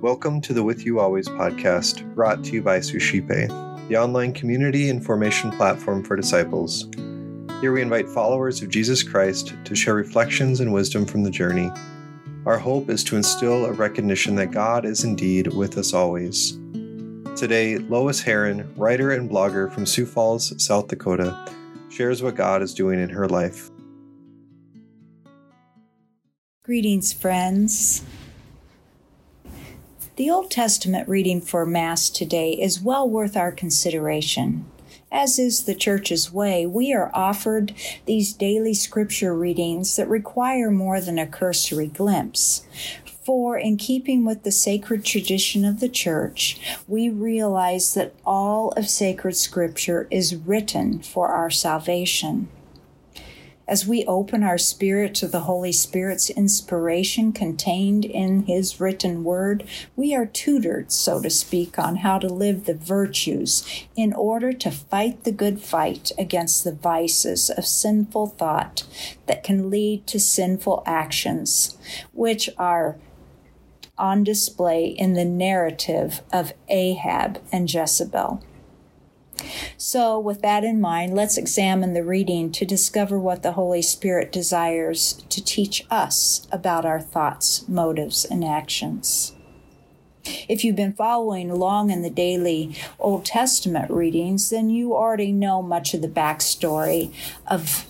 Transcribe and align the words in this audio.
Welcome 0.00 0.40
to 0.42 0.52
the 0.52 0.62
With 0.62 0.86
You 0.86 1.00
Always 1.00 1.28
podcast, 1.28 2.14
brought 2.14 2.44
to 2.44 2.52
you 2.52 2.62
by 2.62 2.78
Suscipe, 2.78 3.26
the 3.88 3.96
online 3.96 4.32
community 4.32 4.88
and 4.88 5.04
formation 5.04 5.50
platform 5.50 6.04
for 6.04 6.14
disciples. 6.14 6.86
Here 7.60 7.72
we 7.72 7.82
invite 7.82 8.08
followers 8.08 8.62
of 8.62 8.68
Jesus 8.68 9.02
Christ 9.02 9.54
to 9.64 9.74
share 9.74 9.94
reflections 9.94 10.60
and 10.60 10.72
wisdom 10.72 11.06
from 11.06 11.24
the 11.24 11.30
journey. 11.30 11.72
Our 12.46 12.56
hope 12.56 12.88
is 12.88 13.02
to 13.04 13.16
instill 13.16 13.64
a 13.64 13.72
recognition 13.72 14.36
that 14.36 14.52
God 14.52 14.84
is 14.84 15.02
indeed 15.02 15.48
with 15.48 15.76
us 15.76 15.92
always. 15.92 16.56
Today, 17.34 17.78
Lois 17.78 18.22
Heron, 18.22 18.72
writer 18.76 19.10
and 19.10 19.28
blogger 19.28 19.72
from 19.72 19.86
Sioux 19.86 20.06
Falls, 20.06 20.54
South 20.64 20.86
Dakota, 20.86 21.50
shares 21.88 22.22
what 22.22 22.36
God 22.36 22.62
is 22.62 22.74
doing 22.74 23.00
in 23.00 23.08
her 23.08 23.28
life. 23.28 23.72
Greetings, 26.64 27.12
friends. 27.12 28.02
The 30.16 30.30
Old 30.30 30.50
Testament 30.50 31.06
reading 31.06 31.42
for 31.42 31.66
Mass 31.66 32.08
today 32.08 32.52
is 32.52 32.80
well 32.80 33.06
worth 33.06 33.36
our 33.36 33.52
consideration. 33.52 34.64
As 35.12 35.38
is 35.38 35.64
the 35.64 35.74
Church's 35.74 36.32
way, 36.32 36.64
we 36.64 36.90
are 36.94 37.10
offered 37.12 37.74
these 38.06 38.32
daily 38.32 38.72
scripture 38.72 39.36
readings 39.36 39.96
that 39.96 40.08
require 40.08 40.70
more 40.70 41.02
than 41.02 41.18
a 41.18 41.26
cursory 41.26 41.88
glimpse. 41.88 42.64
For, 43.04 43.58
in 43.58 43.76
keeping 43.76 44.24
with 44.24 44.42
the 44.42 44.50
sacred 44.50 45.04
tradition 45.04 45.66
of 45.66 45.80
the 45.80 45.90
Church, 45.90 46.58
we 46.88 47.10
realize 47.10 47.92
that 47.92 48.14
all 48.24 48.70
of 48.70 48.88
sacred 48.88 49.36
scripture 49.36 50.08
is 50.10 50.34
written 50.34 51.00
for 51.00 51.28
our 51.28 51.50
salvation. 51.50 52.48
As 53.66 53.86
we 53.86 54.04
open 54.04 54.42
our 54.42 54.58
spirit 54.58 55.14
to 55.16 55.26
the 55.26 55.40
Holy 55.40 55.72
Spirit's 55.72 56.28
inspiration 56.28 57.32
contained 57.32 58.04
in 58.04 58.42
His 58.42 58.78
written 58.78 59.24
word, 59.24 59.64
we 59.96 60.14
are 60.14 60.26
tutored, 60.26 60.92
so 60.92 61.22
to 61.22 61.30
speak, 61.30 61.78
on 61.78 61.96
how 61.96 62.18
to 62.18 62.28
live 62.28 62.66
the 62.66 62.74
virtues 62.74 63.64
in 63.96 64.12
order 64.12 64.52
to 64.52 64.70
fight 64.70 65.24
the 65.24 65.32
good 65.32 65.62
fight 65.62 66.12
against 66.18 66.62
the 66.62 66.72
vices 66.72 67.48
of 67.48 67.64
sinful 67.64 68.26
thought 68.26 68.84
that 69.26 69.42
can 69.42 69.70
lead 69.70 70.06
to 70.08 70.20
sinful 70.20 70.82
actions, 70.84 71.78
which 72.12 72.50
are 72.58 72.98
on 73.96 74.24
display 74.24 74.86
in 74.86 75.14
the 75.14 75.24
narrative 75.24 76.20
of 76.30 76.52
Ahab 76.68 77.40
and 77.50 77.72
Jezebel. 77.72 78.42
So, 79.76 80.18
with 80.18 80.42
that 80.42 80.64
in 80.64 80.80
mind, 80.80 81.14
let's 81.14 81.36
examine 81.36 81.94
the 81.94 82.04
reading 82.04 82.50
to 82.52 82.64
discover 82.64 83.18
what 83.18 83.42
the 83.42 83.52
Holy 83.52 83.82
Spirit 83.82 84.32
desires 84.32 85.24
to 85.28 85.44
teach 85.44 85.84
us 85.90 86.46
about 86.50 86.84
our 86.84 87.00
thoughts, 87.00 87.68
motives, 87.68 88.24
and 88.24 88.44
actions. 88.44 89.34
If 90.48 90.64
you've 90.64 90.76
been 90.76 90.94
following 90.94 91.50
along 91.50 91.90
in 91.90 92.02
the 92.02 92.10
daily 92.10 92.76
Old 92.98 93.24
Testament 93.24 93.90
readings, 93.90 94.50
then 94.50 94.70
you 94.70 94.94
already 94.94 95.32
know 95.32 95.60
much 95.60 95.92
of 95.92 96.02
the 96.02 96.08
backstory 96.08 97.12
of 97.46 97.86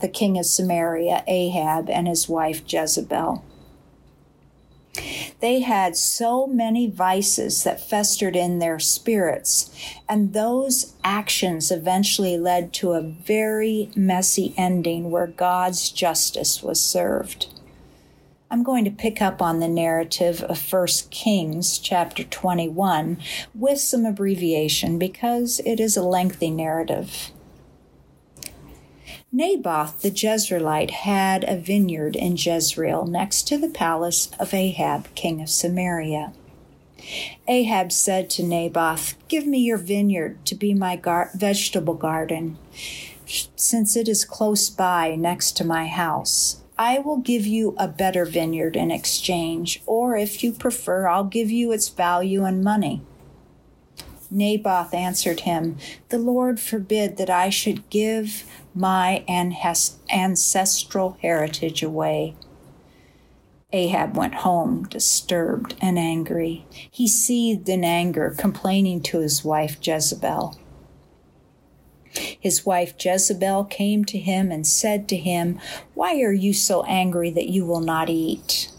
the 0.00 0.08
king 0.08 0.38
of 0.38 0.46
Samaria, 0.46 1.24
Ahab, 1.26 1.90
and 1.90 2.08
his 2.08 2.28
wife 2.28 2.62
Jezebel. 2.66 3.44
They 5.44 5.60
had 5.60 5.94
so 5.94 6.46
many 6.46 6.88
vices 6.88 7.64
that 7.64 7.86
festered 7.86 8.34
in 8.34 8.60
their 8.60 8.78
spirits, 8.78 9.70
and 10.08 10.32
those 10.32 10.94
actions 11.04 11.70
eventually 11.70 12.38
led 12.38 12.72
to 12.72 12.92
a 12.92 13.02
very 13.02 13.90
messy 13.94 14.54
ending 14.56 15.10
where 15.10 15.26
God's 15.26 15.90
justice 15.90 16.62
was 16.62 16.82
served. 16.82 17.48
I'm 18.50 18.62
going 18.62 18.86
to 18.86 18.90
pick 18.90 19.20
up 19.20 19.42
on 19.42 19.60
the 19.60 19.68
narrative 19.68 20.42
of 20.44 20.72
1 20.72 20.86
Kings 21.10 21.76
chapter 21.76 22.24
21 22.24 23.18
with 23.54 23.80
some 23.80 24.06
abbreviation 24.06 24.98
because 24.98 25.60
it 25.66 25.78
is 25.78 25.94
a 25.94 26.02
lengthy 26.02 26.50
narrative. 26.50 27.32
Naboth 29.36 30.00
the 30.00 30.12
Jezreelite 30.12 30.92
had 30.92 31.42
a 31.42 31.56
vineyard 31.56 32.14
in 32.14 32.36
Jezreel 32.36 33.04
next 33.04 33.48
to 33.48 33.58
the 33.58 33.68
palace 33.68 34.30
of 34.38 34.54
Ahab, 34.54 35.12
king 35.16 35.42
of 35.42 35.50
Samaria. 35.50 36.32
Ahab 37.48 37.90
said 37.90 38.30
to 38.30 38.44
Naboth, 38.44 39.16
Give 39.26 39.44
me 39.44 39.58
your 39.58 39.76
vineyard 39.76 40.46
to 40.46 40.54
be 40.54 40.72
my 40.72 40.94
gar- 40.94 41.32
vegetable 41.34 41.94
garden, 41.94 42.58
since 43.56 43.96
it 43.96 44.06
is 44.06 44.24
close 44.24 44.70
by 44.70 45.16
next 45.16 45.56
to 45.56 45.64
my 45.64 45.88
house. 45.88 46.62
I 46.78 47.00
will 47.00 47.18
give 47.18 47.44
you 47.44 47.74
a 47.76 47.88
better 47.88 48.24
vineyard 48.24 48.76
in 48.76 48.92
exchange, 48.92 49.82
or 49.84 50.16
if 50.16 50.44
you 50.44 50.52
prefer, 50.52 51.08
I'll 51.08 51.24
give 51.24 51.50
you 51.50 51.72
its 51.72 51.88
value 51.88 52.46
in 52.46 52.62
money. 52.62 53.02
Naboth 54.34 54.92
answered 54.92 55.40
him, 55.40 55.78
The 56.08 56.18
Lord 56.18 56.58
forbid 56.58 57.16
that 57.16 57.30
I 57.30 57.50
should 57.50 57.88
give 57.88 58.44
my 58.74 59.24
ancestral 59.28 61.16
heritage 61.22 61.82
away. 61.82 62.34
Ahab 63.72 64.16
went 64.16 64.34
home, 64.34 64.84
disturbed 64.84 65.74
and 65.80 65.98
angry. 65.98 66.66
He 66.70 67.08
seethed 67.08 67.68
in 67.68 67.84
anger, 67.84 68.34
complaining 68.36 69.02
to 69.02 69.20
his 69.20 69.44
wife 69.44 69.78
Jezebel. 69.80 70.58
His 72.38 72.66
wife 72.66 72.94
Jezebel 72.98 73.64
came 73.64 74.04
to 74.04 74.18
him 74.18 74.52
and 74.52 74.66
said 74.66 75.08
to 75.08 75.16
him, 75.16 75.58
Why 75.94 76.20
are 76.20 76.32
you 76.32 76.52
so 76.52 76.82
angry 76.84 77.30
that 77.30 77.48
you 77.48 77.64
will 77.64 77.80
not 77.80 78.08
eat? 78.08 78.70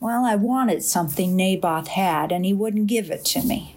Well, 0.00 0.24
I 0.24 0.36
wanted 0.36 0.84
something 0.84 1.34
Naboth 1.34 1.88
had, 1.88 2.30
and 2.30 2.44
he 2.44 2.52
wouldn't 2.52 2.86
give 2.86 3.10
it 3.10 3.24
to 3.26 3.42
me. 3.42 3.76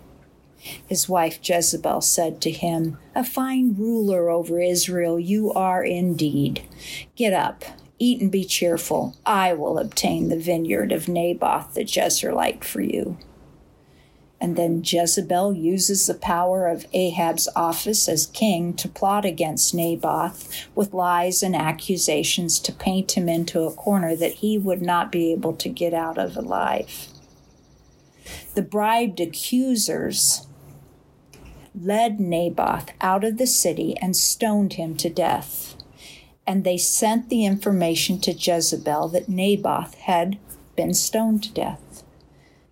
His 0.87 1.09
wife 1.09 1.39
Jezebel 1.41 2.01
said 2.01 2.41
to 2.41 2.51
him, 2.51 2.97
A 3.15 3.23
fine 3.23 3.75
ruler 3.77 4.29
over 4.29 4.59
Israel 4.59 5.19
you 5.19 5.51
are 5.53 5.83
indeed. 5.83 6.63
Get 7.15 7.33
up, 7.33 7.63
eat 7.97 8.21
and 8.21 8.31
be 8.31 8.43
cheerful. 8.43 9.15
I 9.25 9.53
will 9.53 9.77
obtain 9.77 10.29
the 10.29 10.39
vineyard 10.39 10.91
of 10.91 11.07
Naboth 11.07 11.73
the 11.73 11.83
Jezreelite 11.83 12.63
for 12.63 12.81
you. 12.81 13.17
And 14.41 14.55
then 14.55 14.81
Jezebel 14.83 15.53
uses 15.53 16.07
the 16.07 16.15
power 16.15 16.67
of 16.67 16.87
Ahab's 16.93 17.47
office 17.55 18.09
as 18.09 18.25
king 18.25 18.73
to 18.73 18.89
plot 18.89 19.23
against 19.23 19.75
Naboth 19.75 20.67
with 20.73 20.95
lies 20.95 21.43
and 21.43 21.55
accusations 21.55 22.59
to 22.61 22.71
paint 22.71 23.11
him 23.11 23.29
into 23.29 23.61
a 23.61 23.73
corner 23.73 24.15
that 24.15 24.33
he 24.33 24.57
would 24.57 24.81
not 24.81 25.11
be 25.11 25.31
able 25.31 25.53
to 25.57 25.69
get 25.69 25.93
out 25.93 26.17
of 26.17 26.35
alive. 26.35 27.07
The 28.55 28.63
bribed 28.63 29.19
accusers 29.19 30.47
led 31.73 32.19
Naboth 32.19 32.89
out 32.99 33.23
of 33.23 33.37
the 33.37 33.47
city 33.47 33.95
and 34.01 34.15
stoned 34.15 34.73
him 34.73 34.95
to 34.97 35.09
death. 35.09 35.75
And 36.45 36.63
they 36.63 36.77
sent 36.77 37.29
the 37.29 37.45
information 37.45 38.19
to 38.21 38.33
Jezebel 38.33 39.09
that 39.09 39.29
Naboth 39.29 39.95
had 39.95 40.37
been 40.75 40.93
stoned 40.93 41.43
to 41.43 41.53
death. 41.53 42.03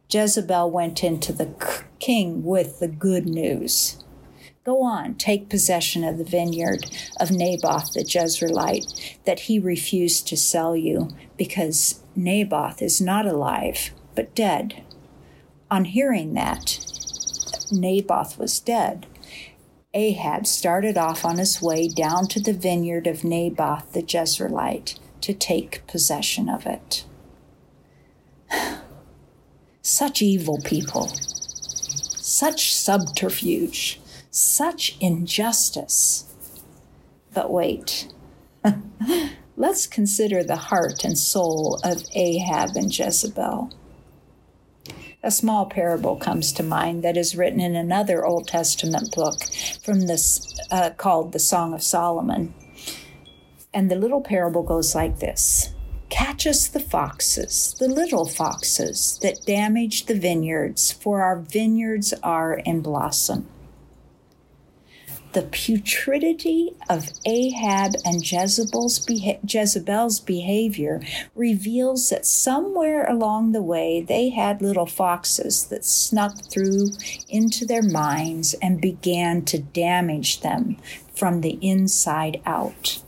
Jezebel 0.09 0.71
went 0.71 1.03
into 1.03 1.31
the 1.31 1.53
king 1.99 2.43
with 2.43 2.79
the 2.79 2.87
good 2.87 3.25
news. 3.25 4.03
Go 4.65 4.83
on, 4.83 5.15
take 5.15 5.49
possession 5.49 6.03
of 6.03 6.17
the 6.17 6.23
vineyard 6.23 6.85
of 7.19 7.31
Naboth 7.31 7.93
the 7.93 8.03
Jezreelite 8.03 9.17
that 9.25 9.41
he 9.41 9.59
refused 9.59 10.27
to 10.27 10.37
sell 10.37 10.75
you, 10.75 11.09
because 11.37 12.03
Naboth 12.15 12.81
is 12.81 12.99
not 12.99 13.25
alive, 13.25 13.91
but 14.15 14.35
dead. 14.35 14.83
On 15.71 15.85
hearing 15.85 16.33
that, 16.33 16.79
Naboth 17.71 18.37
was 18.37 18.59
dead, 18.59 19.05
Ahab 19.93 20.45
started 20.45 20.97
off 20.97 21.25
on 21.25 21.39
his 21.39 21.61
way 21.61 21.87
down 21.87 22.27
to 22.27 22.39
the 22.39 22.53
vineyard 22.53 23.07
of 23.07 23.23
Naboth 23.23 23.93
the 23.93 24.03
Jezreelite 24.03 24.99
to 25.21 25.33
take 25.33 25.85
possession 25.87 26.47
of 26.47 26.65
it. 26.67 27.05
Such 29.81 30.21
evil 30.21 30.59
people, 30.63 31.07
such 31.07 32.75
subterfuge, 32.75 33.99
such 34.29 34.97
injustice. 34.99 36.25
But 37.33 37.49
wait, 37.49 38.13
let's 39.57 39.87
consider 39.87 40.43
the 40.43 40.57
heart 40.57 41.03
and 41.03 41.17
soul 41.17 41.79
of 41.83 42.03
Ahab 42.13 42.75
and 42.75 42.95
Jezebel 42.95 43.73
a 45.21 45.31
small 45.31 45.65
parable 45.65 46.15
comes 46.15 46.53
to 46.53 46.63
mind 46.63 47.03
that 47.03 47.17
is 47.17 47.35
written 47.35 47.59
in 47.59 47.75
another 47.75 48.25
Old 48.25 48.47
Testament 48.47 49.13
book 49.13 49.43
from 49.83 50.07
this 50.07 50.57
uh, 50.71 50.91
called 50.91 51.33
the 51.33 51.39
Song 51.39 51.73
of 51.73 51.83
Solomon. 51.83 52.53
And 53.73 53.91
the 53.91 53.95
little 53.95 54.21
parable 54.21 54.63
goes 54.63 54.95
like 54.95 55.19
this 55.19 55.73
Catch 56.09 56.47
us 56.47 56.67
the 56.67 56.79
foxes, 56.79 57.75
the 57.79 57.87
little 57.87 58.25
foxes 58.25 59.19
that 59.21 59.45
damage 59.45 60.05
the 60.05 60.15
vineyards, 60.15 60.91
for 60.91 61.21
our 61.21 61.39
vineyards 61.39 62.13
are 62.23 62.53
in 62.53 62.81
blossom. 62.81 63.47
The 65.33 65.43
putridity 65.43 66.75
of 66.89 67.09
Ahab 67.25 67.93
and 68.03 68.29
Jezebel's, 68.29 68.99
beha- 68.99 69.39
Jezebel's 69.47 70.19
behavior 70.19 71.01
reveals 71.35 72.09
that 72.09 72.25
somewhere 72.25 73.05
along 73.07 73.51
the 73.51 73.61
way 73.61 74.01
they 74.01 74.29
had 74.29 74.61
little 74.61 74.87
foxes 74.87 75.65
that 75.65 75.85
snuck 75.85 76.43
through 76.45 76.89
into 77.27 77.65
their 77.65 77.83
minds 77.83 78.55
and 78.55 78.81
began 78.81 79.43
to 79.45 79.59
damage 79.59 80.41
them 80.41 80.77
from 81.13 81.41
the 81.41 81.59
inside 81.61 82.41
out. 82.45 83.01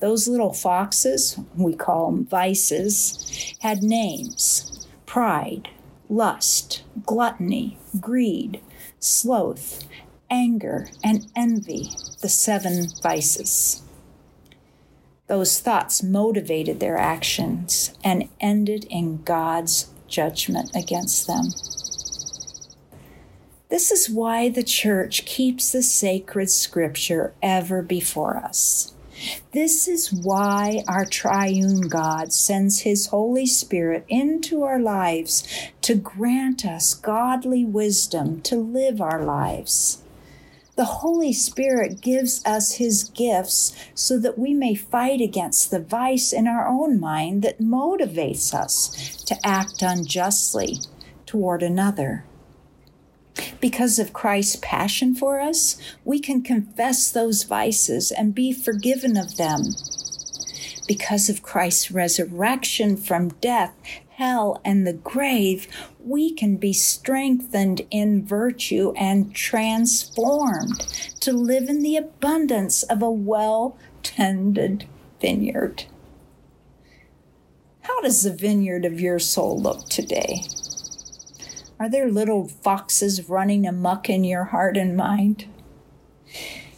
Those 0.00 0.28
little 0.28 0.52
foxes, 0.52 1.38
we 1.56 1.74
call 1.74 2.10
them 2.10 2.26
vices, 2.26 3.56
had 3.60 3.82
names 3.82 4.86
pride, 5.06 5.68
lust, 6.08 6.82
gluttony, 7.06 7.78
greed, 8.00 8.60
sloth, 8.98 9.84
anger, 10.30 10.88
and 11.02 11.26
envy, 11.36 11.90
the 12.20 12.28
seven 12.28 12.88
vices. 13.02 13.82
Those 15.26 15.58
thoughts 15.58 16.02
motivated 16.02 16.80
their 16.80 16.98
actions 16.98 17.94
and 18.04 18.28
ended 18.40 18.86
in 18.90 19.22
God's 19.22 19.90
judgment 20.06 20.70
against 20.74 21.26
them. 21.26 21.46
This 23.70 23.90
is 23.90 24.08
why 24.08 24.50
the 24.50 24.62
church 24.62 25.24
keeps 25.24 25.72
the 25.72 25.82
sacred 25.82 26.50
scripture 26.50 27.34
ever 27.42 27.82
before 27.82 28.36
us. 28.36 28.92
This 29.52 29.88
is 29.88 30.12
why 30.12 30.84
our 30.86 31.04
triune 31.04 31.88
God 31.88 32.32
sends 32.32 32.80
His 32.80 33.06
Holy 33.06 33.46
Spirit 33.46 34.04
into 34.08 34.62
our 34.62 34.78
lives 34.78 35.42
to 35.82 35.94
grant 35.94 36.64
us 36.64 36.94
godly 36.94 37.64
wisdom 37.64 38.42
to 38.42 38.56
live 38.56 39.00
our 39.00 39.24
lives. 39.24 40.03
The 40.76 40.84
Holy 40.86 41.32
Spirit 41.32 42.00
gives 42.00 42.44
us 42.44 42.72
His 42.74 43.04
gifts 43.04 43.76
so 43.94 44.18
that 44.18 44.38
we 44.38 44.54
may 44.54 44.74
fight 44.74 45.20
against 45.20 45.70
the 45.70 45.78
vice 45.78 46.32
in 46.32 46.48
our 46.48 46.66
own 46.66 46.98
mind 46.98 47.42
that 47.42 47.60
motivates 47.60 48.52
us 48.52 49.22
to 49.24 49.38
act 49.46 49.82
unjustly 49.82 50.78
toward 51.26 51.62
another. 51.62 52.24
Because 53.60 53.98
of 53.98 54.12
Christ's 54.12 54.56
passion 54.60 55.14
for 55.14 55.40
us, 55.40 55.76
we 56.04 56.18
can 56.18 56.42
confess 56.42 57.10
those 57.10 57.44
vices 57.44 58.10
and 58.10 58.34
be 58.34 58.52
forgiven 58.52 59.16
of 59.16 59.36
them. 59.36 59.62
Because 60.86 61.28
of 61.28 61.42
Christ's 61.42 61.90
resurrection 61.90 62.96
from 62.96 63.28
death, 63.40 63.72
hell, 64.16 64.60
and 64.64 64.86
the 64.86 64.92
grave, 64.92 65.66
we 65.98 66.32
can 66.32 66.56
be 66.56 66.72
strengthened 66.72 67.82
in 67.90 68.24
virtue 68.24 68.92
and 68.96 69.34
transformed 69.34 70.80
to 71.20 71.32
live 71.32 71.68
in 71.68 71.82
the 71.82 71.96
abundance 71.96 72.82
of 72.84 73.02
a 73.02 73.10
well 73.10 73.76
tended 74.02 74.86
vineyard. 75.20 75.84
How 77.82 78.00
does 78.02 78.22
the 78.22 78.32
vineyard 78.32 78.84
of 78.84 79.00
your 79.00 79.18
soul 79.18 79.60
look 79.60 79.88
today? 79.88 80.42
Are 81.80 81.90
there 81.90 82.08
little 82.08 82.46
foxes 82.46 83.28
running 83.28 83.66
amuck 83.66 84.08
in 84.08 84.22
your 84.22 84.44
heart 84.44 84.76
and 84.76 84.96
mind? 84.96 85.46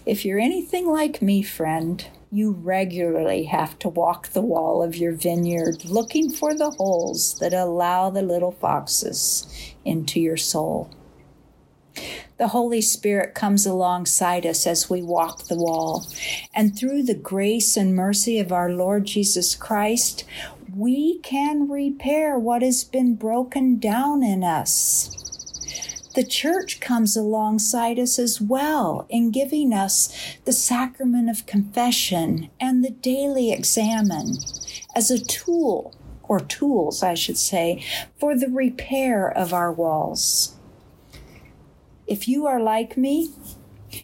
If 0.07 0.25
you're 0.25 0.41
anything 0.41 0.87
like 0.87 1.21
me, 1.21 1.43
friend, 1.43 2.07
you 2.31 2.51
regularly 2.51 3.45
have 3.45 3.79
to 3.79 3.89
walk 3.89 4.29
the 4.29 4.43
wall 4.43 4.83
of 4.83 4.97
your 4.97 5.13
vineyard 5.13 5.85
looking 5.85 6.31
for 6.31 6.55
the 6.55 6.71
holes 6.71 7.39
that 7.39 7.55
allow 7.55 8.11
the 8.11 8.23
little 8.23 8.53
foxes 8.53 9.47
into 9.85 10.21
your 10.21 10.37
soul. 10.37 10.91
The 12.39 12.49
Holy 12.49 12.83
Spirit 12.83 13.35
comes 13.35 13.65
alongside 13.65 14.45
us 14.45 14.67
as 14.67 14.91
we 14.91 15.01
walk 15.03 15.45
the 15.45 15.57
wall. 15.57 16.07
And 16.55 16.77
through 16.77 17.05
the 17.05 17.15
grace 17.15 17.77
and 17.77 17.95
mercy 17.95 18.39
of 18.39 18.53
our 18.53 18.71
Lord 18.71 19.07
Jesus 19.07 19.55
Christ, 19.55 20.25
we 20.75 21.19
can 21.21 21.69
repair 21.71 22.39
what 22.39 22.61
has 22.61 22.85
been 22.85 23.15
broken 23.15 23.79
down 23.79 24.23
in 24.23 24.45
us. 24.45 25.26
The 26.17 26.25
church 26.25 26.81
comes 26.81 27.15
alongside 27.15 27.99
us 27.99 28.19
as 28.19 28.41
well 28.41 29.05
in 29.11 29.31
giving 29.31 29.75
us 29.75 30.09
the 30.47 30.53
sacrament 30.53 31.29
of 31.29 31.45
confession 31.45 32.49
and 32.59 32.83
the 32.83 32.91
daily 32.91 33.53
examen 33.53 34.39
as 34.95 35.11
a 35.11 35.23
tool, 35.23 35.95
or 36.23 36.41
tools, 36.41 37.03
I 37.03 37.13
should 37.13 37.37
say, 37.37 37.85
for 38.19 38.35
the 38.35 38.49
repair 38.49 39.31
of 39.31 39.53
our 39.53 39.71
walls. 39.71 40.57
If 42.07 42.27
you 42.27 42.47
are 42.47 42.63
like 42.63 42.97
me, 42.97 43.35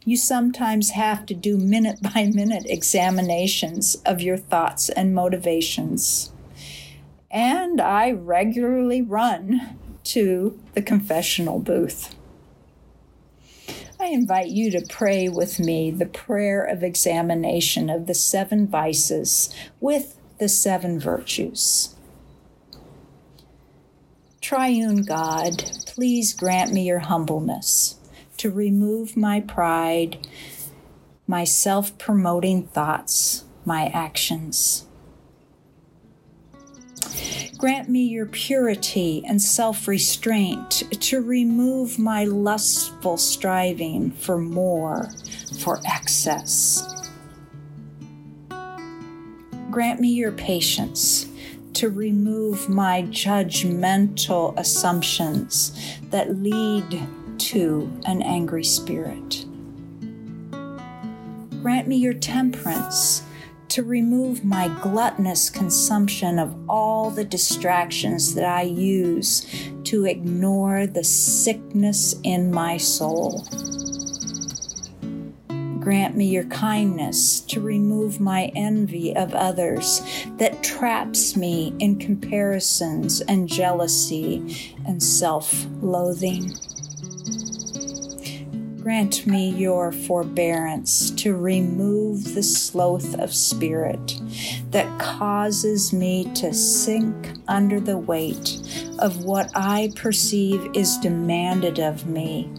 you 0.05 0.19
sometimes 0.19 0.91
have 0.91 1.25
to 1.27 1.35
do 1.35 1.57
minute 1.57 2.03
by 2.03 2.27
minute 2.27 2.67
examinations 2.67 3.95
of 4.05 4.21
your 4.21 4.37
thoughts 4.37 4.91
and 4.91 5.15
motivations 5.15 6.31
and 7.33 7.81
I 7.81 8.11
regularly 8.11 9.01
run 9.01 9.79
to 10.05 10.59
the 10.75 10.83
confessional 10.83 11.59
booth. 11.59 12.15
I 14.01 14.07
invite 14.07 14.49
you 14.49 14.71
to 14.73 14.85
pray 14.89 15.29
with 15.29 15.61
me 15.61 15.91
the 15.93 16.07
prayer 16.07 16.65
of 16.65 16.83
examination 16.83 17.89
of 17.89 18.07
the 18.07 18.15
seven 18.15 18.67
vices 18.67 19.55
with 19.81 20.19
the 20.39 20.49
seven 20.49 20.99
virtues. 20.99 21.95
Triune 24.41 25.05
God, 25.05 25.63
please 25.87 26.33
grant 26.33 26.73
me 26.73 26.89
your 26.89 26.99
humbleness 26.99 27.97
to 28.39 28.51
remove 28.51 29.17
my 29.17 29.41
pride, 29.41 30.27
my 31.29 31.45
self 31.45 31.97
promoting 31.97 32.67
thoughts, 32.67 33.45
my 33.65 33.87
actions. 33.95 34.87
Grant 37.63 37.89
me 37.89 38.03
your 38.03 38.27
purity 38.27 39.23
and 39.25 39.41
self 39.41 39.87
restraint 39.87 40.83
to 41.01 41.21
remove 41.21 41.97
my 41.97 42.25
lustful 42.25 43.17
striving 43.17 44.11
for 44.11 44.37
more, 44.37 45.09
for 45.61 45.81
excess. 45.87 47.09
Grant 49.71 50.01
me 50.01 50.09
your 50.09 50.33
patience 50.33 51.29
to 51.75 51.89
remove 51.89 52.69
my 52.69 53.03
judgmental 53.03 54.59
assumptions 54.59 56.01
that 56.11 56.37
lead 56.43 57.07
to 57.39 57.89
an 58.07 58.23
angry 58.23 58.65
spirit. 58.65 59.47
Grant 61.63 61.87
me 61.87 61.95
your 61.95 62.15
temperance 62.15 63.23
to 63.73 63.83
remove 63.83 64.45
my 64.45 64.69
gluttonous 64.83 65.49
consumption 65.49 66.39
of 66.39 66.55
all 66.69 67.11
the 67.11 67.25
distractions 67.25 68.35
that 68.35 68.45
I 68.45 68.61
use 68.61 69.47
to 69.85 70.05
ignore 70.05 70.87
the 70.87 71.03
sickness 71.03 72.15
in 72.23 72.51
my 72.51 72.77
soul. 72.77 73.47
Grant 75.81 76.15
me 76.19 76.27
your 76.27 76.45
kindness 76.45 77.41
to 77.41 77.63
remove 77.63 78.21
my 78.21 78.53
envy 78.55 79.17
of 79.17 79.33
others 79.33 80.03
that 80.37 80.63
traps 80.63 81.35
me 81.35 81.75
in 81.79 81.99
comparisons 81.99 83.23
and 83.23 83.49
jealousy 83.49 84.77
and 84.87 85.03
self 85.03 85.67
loathing. 85.81 86.53
Grant 88.83 89.29
me 89.29 89.49
your 89.51 89.93
forbearance 89.93 91.13
to 91.13 91.37
remove 91.37 92.35
the 92.35 92.43
sloth 92.43 93.17
of 93.21 93.33
spirit 93.33 94.21
that 94.73 94.99
causes 94.99 95.93
me 95.93 96.25
to 96.35 96.53
sink 96.53 97.35
under 97.47 97.79
the 97.79 97.97
weight 97.97 98.61
of 98.99 99.25
what 99.25 99.53
I 99.55 99.93
perceive 99.95 100.69
is 100.75 100.99
demanded 100.99 101.79
of 101.79 102.09
me, 102.09 102.51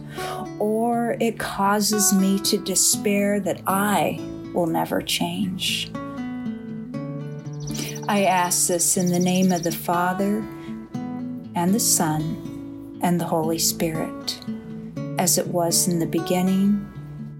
or 0.58 1.18
it 1.20 1.38
causes 1.38 2.14
me 2.14 2.38
to 2.38 2.56
despair 2.56 3.38
that 3.40 3.60
I 3.66 4.18
will 4.54 4.66
never 4.66 5.02
change. 5.02 5.90
I 8.08 8.24
ask 8.24 8.68
this 8.68 8.96
in 8.96 9.10
the 9.10 9.20
name 9.20 9.52
of 9.52 9.62
the 9.62 9.72
Father, 9.72 10.38
and 11.54 11.74
the 11.74 11.80
Son, 11.80 12.98
and 13.02 13.20
the 13.20 13.26
Holy 13.26 13.58
Spirit 13.58 14.40
as 15.24 15.38
it 15.38 15.46
was 15.46 15.88
in 15.88 15.98
the 16.00 16.06
beginning, 16.06 16.86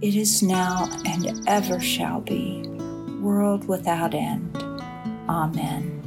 it 0.01 0.15
is 0.15 0.43
now, 0.43 0.89
and 1.05 1.39
ever 1.47 1.79
shall 1.79 2.19
be, 2.19 2.63
world 3.21 3.69
without 3.69 4.15
end. 4.15 4.57
Amen. 5.29 6.01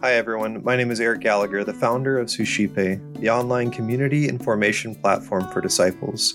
Hi, 0.00 0.12
everyone. 0.12 0.62
My 0.62 0.76
name 0.76 0.92
is 0.92 1.00
Eric 1.00 1.22
Gallagher, 1.22 1.64
the 1.64 1.74
founder 1.74 2.16
of 2.16 2.30
Suscipe, 2.30 3.00
the 3.16 3.28
online 3.28 3.72
community 3.72 4.28
and 4.28 4.40
formation 4.40 4.94
platform 4.94 5.50
for 5.50 5.60
disciples. 5.60 6.34